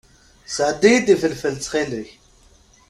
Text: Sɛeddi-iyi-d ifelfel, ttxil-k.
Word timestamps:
Sɛeddi-iyi-d 0.55 1.07
ifelfel, 1.13 1.55
ttxil-k. 1.57 2.09